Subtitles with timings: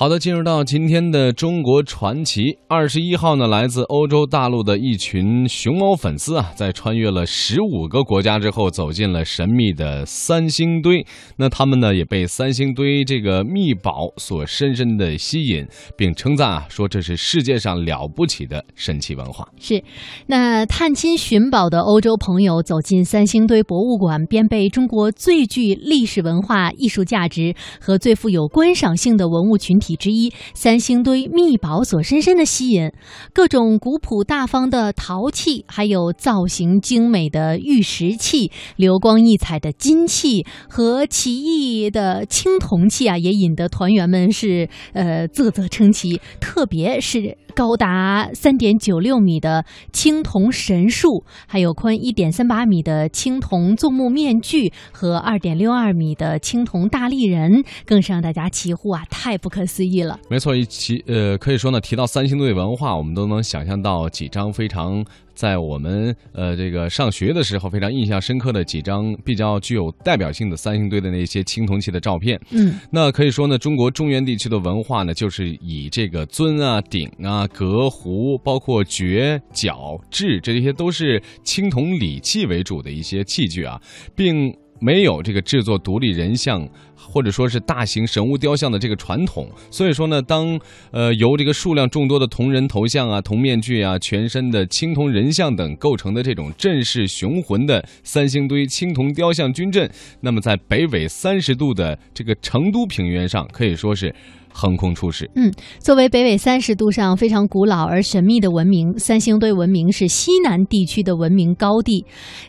[0.00, 2.56] 好的，进入到今天的中国传奇。
[2.66, 11.04] 二十一号呢，来自欧洲大陆的一群熊猫粉丝啊，在穿越了十五个国家之后，走进了神秘的三星堆。
[11.36, 15.66] 那他们呢，也被三星堆这个秘宝所深深的吸引，
[15.98, 19.46] 并称赞啊，说这是世界上了不起的神奇文化。
[19.58, 19.84] 是，
[20.28, 29.89] 那探亲寻宝的欧洲朋友走进三星堆博物馆，便被中国最具历史文化艺术价值和最富有观赏性的文物群体。
[29.96, 32.92] 之一三星堆秘宝所深深的吸引，
[33.32, 46.20] 各种古朴大方的陶器，还有造型精美的玉石器、流光溢彩的金器和奇异的青铜器啊，也引得团员们是呃啧啧称奇。
[46.40, 59.84] 特别是高达三点九六米的青铜神树，还有宽一点三八米的青铜纵目面具和二点六二米的青铜大力人，更是让大家齐呼啊，太不可思！
[59.84, 65.04] 议了，没错，一提呃，可以说呢，提到三星堆文化，我们都能想象到几张非常
[65.40, 72.38] 在我们呃这个上学的时候非常印象深刻的几张比较具有代表性的三星堆的那些青铜器的照片。
[72.50, 83.80] 嗯，那可以说呢，中国中原地区的文化呢，就是以这个尊啊、鼎啊、格壶，包括爵、角、制，这些都是青铜礼器为主的一些器具啊，
[84.14, 84.54] 并。
[84.80, 90.58] 没有这个制作独立人像，或者说是大型神物雕像的这个传统，所以说呢，当
[90.90, 99.88] 呃由这个数量众多的铜人头像啊、铜面具啊、全身的青铜人像等构成的这种阵势雄浑的三星堆青铜雕像军阵，
[100.20, 104.14] 那么在北纬三十度的这个成都平原上，可以说是。
[104.52, 105.30] 横空出世。
[105.34, 112.04] 嗯，作为北纬三十度上非常古老而神秘的文明，三星堆文明是西南地区的文明高地，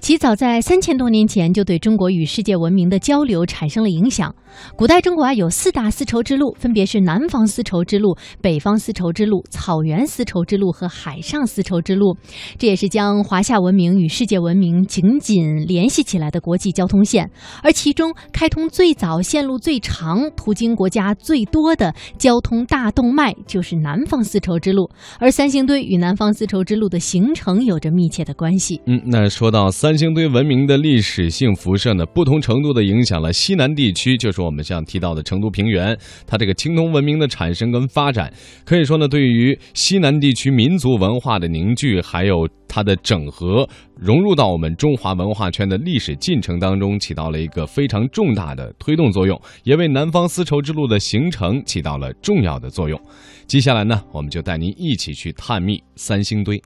[0.00, 4.34] 其早在三千多年前就对中国与世界文明的交流产生了影响。
[4.76, 12.16] 古代中国啊有四大丝绸之路，分别是南方丝绸之路、北方丝绸之路、草原丝绸之路和海上丝绸之路，
[12.58, 17.30] 这也是将华夏文明与世界文明紧紧联系起来的国际交通线。
[17.62, 21.85] 而其中开通最早、线路最长、途经国家最多的。
[22.18, 28.80] 交通大动脉就是南方丝绸之路，而三星堆与南方丝绸之路的形成有着密切的关系。
[28.86, 35.96] 嗯，那说到三星堆文明的历史性辐射呢，不同程度的影响了西南地区，就是我们像提到的成都平原，
[36.26, 38.32] 它这个青铜文明的产生跟发展，
[38.64, 43.68] 可以说呢，对于西南地区民族文化的凝聚，还有它的整合。
[43.98, 53.00] 融入到我们中华文化圈的历史进程当中，起到了一个非常重大的推动作用，也为南方丝绸之路的形成起到了重要的作用。
[53.46, 56.62] 接下来呢，我们就带您一起去探秘三星堆。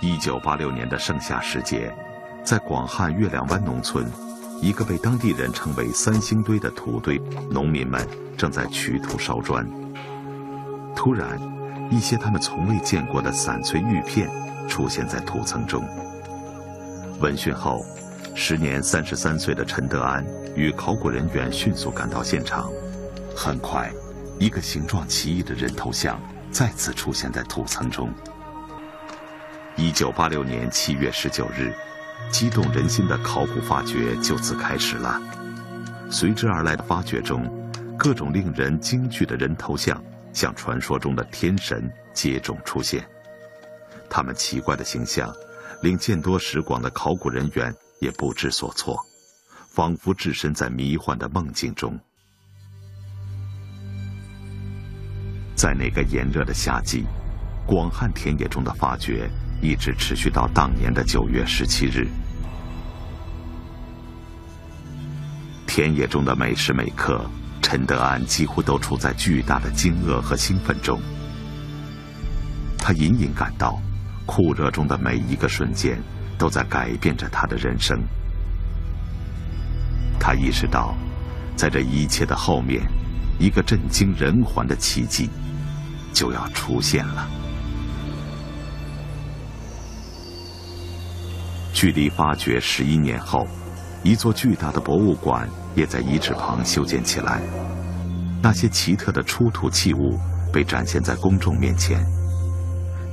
[0.00, 1.94] 一九八六年的盛夏时节，
[2.42, 4.04] 在广汉月亮湾农村，
[4.60, 8.04] 一个被当地人称为“三星堆”的土堆，农民们
[8.36, 9.64] 正在取土烧砖。
[10.96, 11.40] 突然。
[11.92, 14.26] 一些他们从未见过的散碎玉片
[14.66, 15.84] 出现在土层中。
[17.20, 17.84] 闻讯后，
[18.34, 20.24] 时年三十三岁的陈德安
[20.56, 22.70] 与考古人员迅速赶到现场。
[23.36, 23.92] 很快，
[24.38, 26.18] 一个形状奇异的人头像
[26.50, 28.10] 再次出现在土层中。
[29.76, 31.74] 一九八六年七月十九日，
[32.30, 35.20] 激动人心的考古发掘就此开始了。
[36.10, 37.46] 随之而来的发掘中，
[37.98, 40.02] 各种令人惊惧的人头像。
[40.32, 43.06] 像传说中的天神接踵出现，
[44.08, 45.32] 他们奇怪的形象
[45.82, 48.98] 令见多识广的考古人员也不知所措，
[49.68, 51.98] 仿佛置身在迷幻的梦境中。
[55.54, 57.04] 在那个炎热的夏季，
[57.66, 62.08] 广汉田野中的发掘一直持续到当年的九月十七日。
[65.66, 67.24] 田野中的每时每刻。
[67.62, 71.00] 陈德安几乎都处在巨大的惊愕和兴奋中，
[72.76, 73.80] 他隐隐感到，
[74.26, 75.98] 酷热中的每一个瞬间
[76.36, 77.98] 都在改变着他的人生。
[80.20, 80.94] 他意识到，
[81.56, 82.82] 在这一切的后面，
[83.38, 85.30] 一个震惊人寰的奇迹
[86.12, 87.26] 就要出现了。
[91.72, 93.46] 距离发掘十一年后，
[94.02, 95.48] 一座巨大的博物馆。
[95.74, 97.40] 也在遗址旁修建起来，
[98.42, 100.18] 那些奇特的出土器物
[100.52, 102.04] 被展现在公众面前。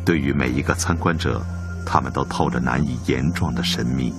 [0.06, 1.42] 对于每一个参观者，
[1.86, 4.14] 他们都透着难以言状的神秘。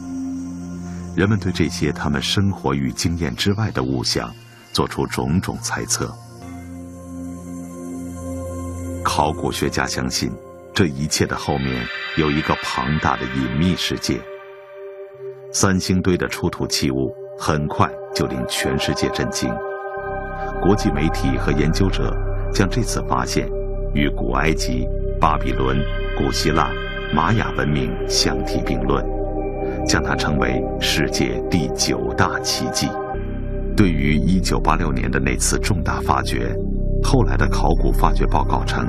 [1.17, 4.33] 人们对这些他们生活与经验之外的物象，
[4.73, 6.15] 做出种种猜测。
[9.05, 10.33] 考古学家相信，
[10.73, 11.85] 这一切的后面
[12.17, 14.21] 有一个庞大的隐秘世界。
[15.53, 17.15] 三星堆的出土器物。
[17.43, 19.51] 很快就令全世界震惊。
[20.61, 22.15] 国际媒体和研究者
[22.53, 23.49] 将这次发现
[23.95, 24.87] 与古埃及、
[25.19, 25.79] 巴比伦、
[26.19, 26.71] 古希腊、
[27.15, 29.03] 玛雅文明相提并论，
[29.87, 32.91] 将它称为世界第九大奇迹。
[33.75, 36.55] 对于1986年的那次重大发掘，
[37.03, 38.87] 后来的考古发掘报告称，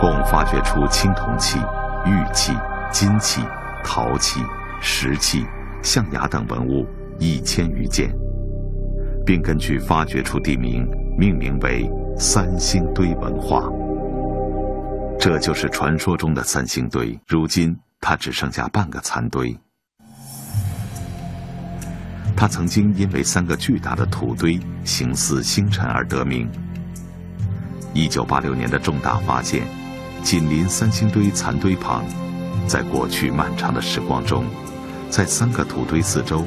[0.00, 1.58] 共发掘出青铜器、
[2.06, 2.54] 玉器、
[2.90, 3.42] 金器、
[3.84, 4.40] 陶器、
[4.80, 5.44] 石器、
[5.82, 6.86] 象牙等文物
[7.18, 8.10] 一千余件。
[9.26, 13.68] 并根据发掘出地名命名为“三星堆文化”。
[15.18, 17.18] 这就是传说中的三星堆。
[17.26, 19.58] 如今，它只剩下半个残堆。
[22.36, 26.48] 它曾经因为三个巨大的土堆形似星辰而得名。
[27.92, 29.62] 一九八六年的重大发现，
[30.22, 32.04] 紧邻三星堆残堆旁，
[32.68, 34.44] 在过去漫长的时光中，
[35.10, 36.44] 在三个土堆四周，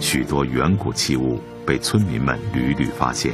[0.00, 1.40] 许多远古器物。
[1.66, 3.32] 被村民们屡屡发现。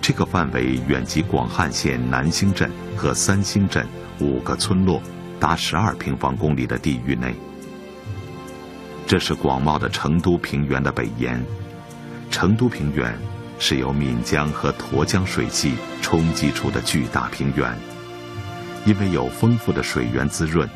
[0.00, 3.86] 这个范围远及广汉县南兴镇和三星镇
[4.20, 5.02] 五个村落，
[5.38, 7.34] 达十二平方公里的地域内。
[9.06, 11.44] 这是广袤的成都平原的北沿。
[12.30, 13.14] 成都平原
[13.58, 17.78] 是由岷江和沱江水系冲击出的巨大平原，
[18.86, 20.66] 因为有丰富的水源滋润，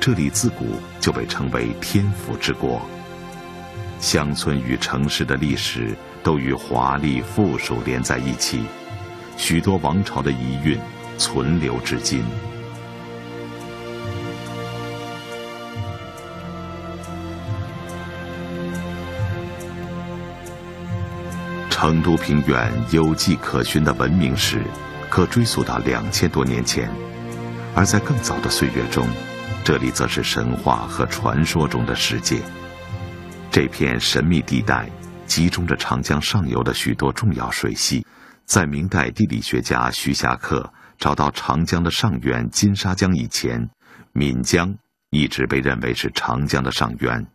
[0.00, 2.80] 这里自古就被称为天府之国。
[4.00, 8.62] 乡村与城市的历史都与华丽富庶连在一起，
[9.36, 10.78] 许多王朝的遗韵
[11.18, 12.24] 存留至今。
[21.68, 24.62] 成都平原有迹可循的文明史，
[25.08, 26.88] 可追溯到两千多年前；
[27.74, 29.06] 而在更早的岁月中，
[29.64, 32.40] 这里则是神话和传说中的世界。
[33.50, 34.88] 这片神秘地带
[35.26, 38.06] 集中着长江上游的许多重要水系。
[38.44, 43.68] 在明代地理学家徐霞客找到长江的上源金沙江以前，
[44.12, 44.74] 岷江
[45.10, 47.26] 一直被认为是长江的上源，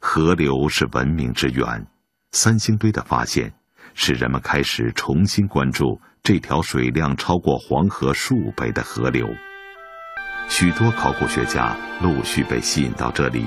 [0.00, 1.86] 河流是文明之源。
[2.32, 3.52] 三星堆的发现，
[3.94, 9.28] 使人们开始重新关注这条水量超过黄河数倍的河流。
[10.48, 13.46] 许多考古学家陆续被吸引到这里。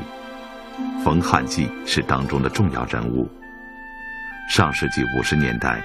[1.04, 3.30] 冯汉骥是当中的重要人物。
[4.50, 5.82] 上世纪五十年代，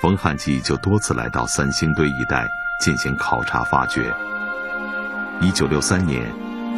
[0.00, 2.46] 冯汉骥就多次来到三星堆一带
[2.80, 4.12] 进行考察发掘。
[5.40, 6.24] 一九六三年，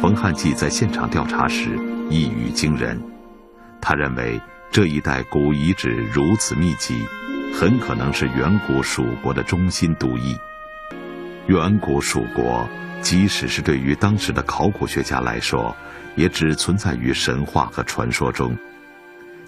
[0.01, 1.77] 冯汉骥在现场调查时
[2.09, 3.01] 一语惊人，
[3.81, 4.39] 他认为
[4.71, 7.03] 这一带古遗址如此密集，
[7.59, 10.37] 很可能是远古蜀国的中心都邑。
[11.47, 12.69] 远古蜀国，
[13.01, 15.75] 即使是对于当时的考古学家来说，
[16.15, 18.55] 也只存在于神话和传说中，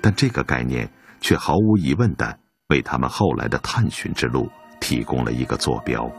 [0.01, 0.89] 但这个概念
[1.21, 2.37] 却毫无疑问地
[2.69, 6.09] 为他们后来的探寻之路提供了一个坐标。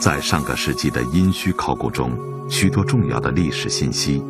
[0.00, 2.12] 在上个世纪的殷墟考古中，
[2.48, 4.22] 许多重要的历史信息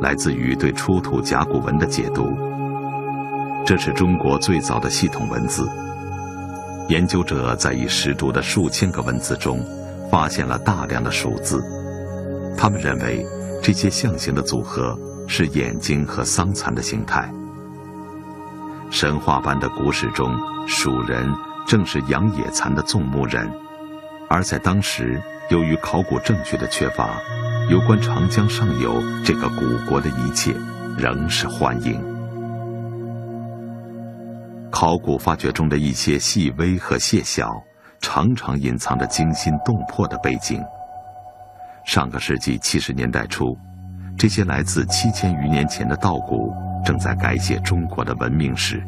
[0.00, 2.26] 来自于对出土甲骨文的解读。
[3.64, 5.68] 这是中国最早的系统文字。
[6.88, 9.64] 研究者在已识读的数千个文字中，
[10.10, 11.62] 发现了大量的数字。
[12.56, 13.26] 他们认为。
[13.62, 14.98] 这些象形的组合
[15.28, 17.30] 是眼睛和桑蚕的形态。
[18.90, 20.34] 神话般的古史中，
[20.66, 21.30] 蜀人
[21.66, 23.52] 正是养野蚕的纵目人，
[24.30, 27.20] 而在当时，由于考古证据的缺乏，
[27.68, 30.56] 有关长江上游这个古国的一切
[30.96, 32.02] 仍是幻影。
[34.70, 37.62] 考古发掘中的一些细微和细小，
[38.00, 40.62] 常常隐藏着惊心动魄的背景。
[41.84, 43.56] 上个世纪七十年代初，
[44.18, 46.52] 这些来自七千余年前的稻谷
[46.84, 48.82] 正在改写中国的文明史。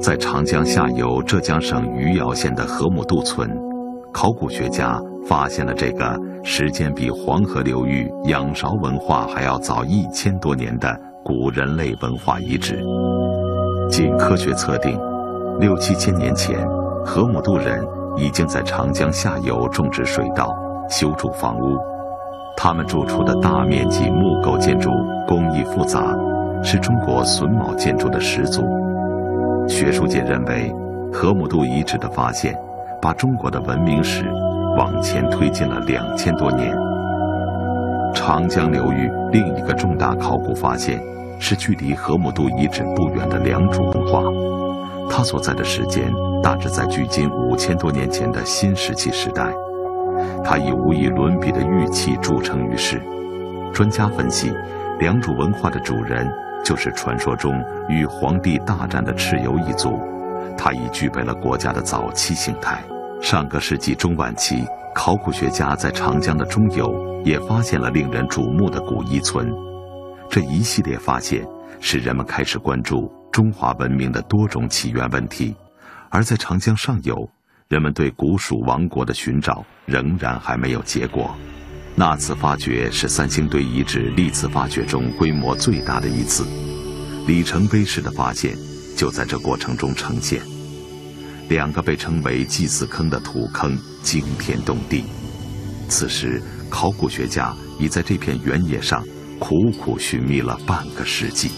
[0.00, 3.48] 在长江下游浙江省余姚县的河姆渡村，
[4.12, 10.92] 考古学家发现了这个时间比黄河流域仰韶文化还要早一千多年的
[11.24, 12.82] 古人类文化遗址。
[13.88, 14.98] 经科学测定，
[15.60, 16.58] 六七千年前，
[17.04, 20.54] 河姆渡人已经在长江下游种植水稻。
[20.90, 21.78] 修筑房屋，
[22.54, 24.90] 他们住处的大面积木构建筑
[25.26, 26.04] 工艺复杂，
[26.62, 28.62] 是中国榫卯建筑的始祖。
[29.66, 30.70] 学术界认为，
[31.10, 32.54] 河姆渡遗址的发现，
[33.00, 34.30] 把中国的文明史
[34.76, 36.76] 往前推进了两千多年。
[38.14, 41.00] 长江流域另一个重大考古发现，
[41.38, 44.20] 是距离河姆渡遗址不远的良渚文化，
[45.08, 49.52] 它所在的时间大致在距今五千多年前的新石器时代。
[50.44, 53.00] 它以无与伦比的玉器著称于世。
[53.72, 54.52] 专家分析，
[54.98, 56.28] 良渚文化的主人
[56.64, 57.52] 就是传说中
[57.88, 59.98] 与黄帝大战的蚩尤一族，
[60.58, 62.82] 它已具备了国家的早期形态。
[63.20, 66.92] 上个世纪中晚期，考古学家在长江的中游
[67.24, 69.48] 也发现了令人瞩目的古伊村。
[70.28, 71.46] 这一系列发现
[71.78, 75.54] 使人们开始关注中华文明的多种起源问题。
[76.14, 77.26] 而在长江上游，
[77.68, 81.34] 人们对古蜀王国的寻找仍然还没有结果。
[81.94, 86.44] 那次发掘是三星堆遗址历次发掘中规模最大的一次，
[87.26, 88.54] 里程碑式的发现
[88.94, 90.42] 就在这过程中呈现。
[91.48, 95.04] 两个被称为祭祀坑的土坑惊天动地。
[95.88, 99.02] 此时，考古学家已在这片原野上
[99.40, 101.52] 苦苦寻觅了半个世纪。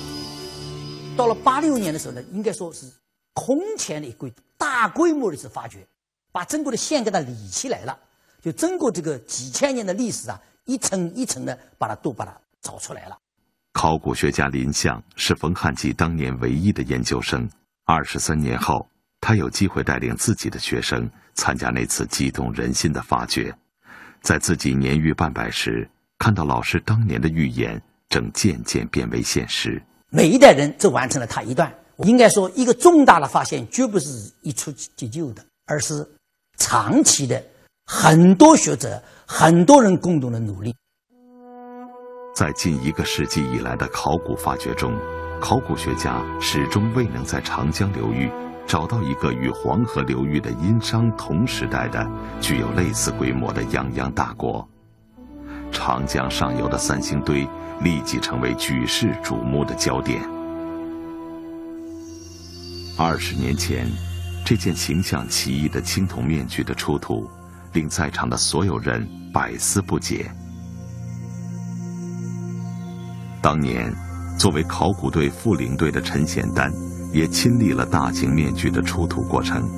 [1.16, 2.86] 到了八六年的时候呢，应该说是
[3.34, 5.86] 空前的一个大规模的一次发掘，
[6.32, 7.98] 把整个的线给它理起来了。
[8.40, 13.18] 就整个这个几千年的历史啊，一层一层的把它都把它找出来了。
[13.72, 17.48] 考古学家林相是冯汉骥当年唯一的研究生。
[17.84, 18.88] 二十三年后，
[19.20, 23.54] 他有机会带领自己的学生参加那次激动人心的发掘，
[24.22, 29.82] 在自己年逾半百时，看到老师当年的预言正渐渐变为现实。
[30.08, 31.74] 每一代人只完成了他一段。
[31.98, 34.08] 应该说，一个重大的发现绝不是
[34.42, 36.06] 一蹴即就的，而是
[36.58, 37.42] 长期的。
[37.86, 40.74] 很多学者、很多人共同的努力，
[42.34, 44.92] 在近一个世纪以来的考古发掘中，
[45.40, 48.30] 考古学家始终未能在长江流域
[48.66, 52.04] 找到一个与黄河流域的殷商同时代的、
[52.40, 54.66] 具有类似规模的泱泱大国。
[55.70, 57.46] 长江上游的三星堆
[57.80, 60.22] 立即成为举世瞩目的焦点。
[62.96, 63.88] 二十年前，
[64.44, 67.28] 这件形象奇异的青铜面具的出土。
[67.72, 70.30] 令在场的所有人百思不解。
[73.42, 73.92] 当年，
[74.38, 76.72] 作为考古队副领队的陈显丹，
[77.12, 79.68] 也亲历了大型面具的出土过程。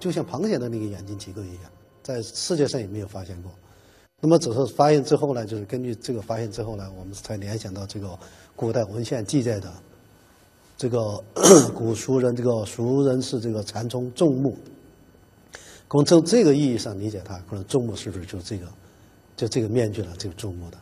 [0.00, 1.64] 就像螃蟹的那个眼睛结构一样，
[2.02, 3.52] 在世界上也没有发现过。
[4.22, 8.18] 那么，只是发现之后呢，就是根据这个发现之后呢，我们才联想到这个
[8.56, 9.70] 古代文献记载的
[10.78, 10.98] 这个
[11.74, 14.56] 古蜀人，这个蜀人是这个禅宗众目。
[16.06, 18.66] 从这个意义上理解它，可能众目是不是就这个，
[19.36, 20.14] 就这个面具了？
[20.16, 20.78] 这个众目的，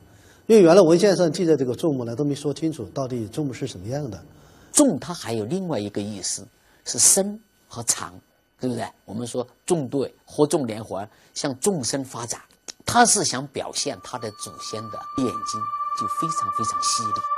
[0.48, 4.22] 因为原来文献上记载这个众目呢，都没说清楚到底众目是什么样的。
[4.70, 6.46] 众它还有另外一个意思，
[6.84, 8.12] 是生和长，
[8.60, 8.84] 对不对？
[9.06, 12.38] 我们说众对合纵连环，向众生发展，
[12.84, 15.60] 它是想表现它的祖先的眼睛
[15.98, 17.35] 就非常非常犀利。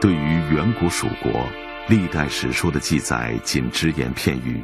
[0.00, 1.32] 对于远古蜀国。
[1.88, 4.62] 历代史书的记载仅只言片语。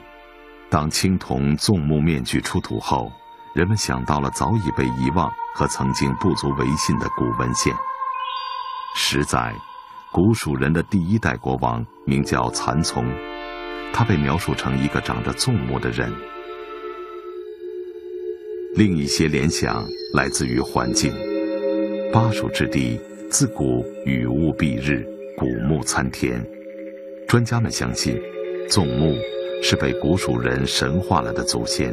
[0.68, 3.10] 当青铜纵目面具出土后，
[3.54, 7.74] 人们想到了早已被遗忘和曾经不足为信的古文献。
[8.94, 9.54] 实在，
[10.12, 13.10] 古蜀人的第一代国王名叫蚕丛，
[13.90, 16.12] 他被描述成一个长着纵目的人。
[18.76, 21.10] 另一些联想来自于环境。
[22.12, 23.00] 巴蜀之地
[23.30, 26.44] 自古雨雾蔽日，古木参天。
[27.26, 28.16] 专家们相信，
[28.68, 29.16] 纵目
[29.62, 31.92] 是被古蜀人神化了的祖先，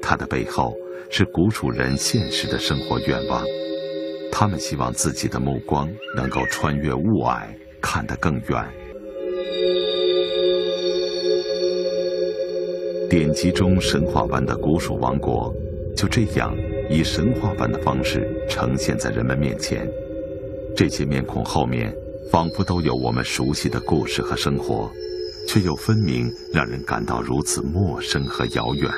[0.00, 0.74] 它的背后
[1.10, 3.44] 是古蜀人现实的生活愿望。
[4.32, 7.42] 他们希望自己的目光能够穿越雾霭，
[7.80, 8.64] 看得更远。
[13.10, 15.54] 典籍中神话般的古蜀王国，
[15.94, 16.56] 就这样
[16.88, 19.86] 以神话般的方式呈现在人们面前。
[20.74, 21.94] 这些面孔后面。
[22.30, 24.90] 仿佛都有我们熟悉的故事和生活，
[25.46, 28.92] 却又分明让人感到如此陌生和遥远。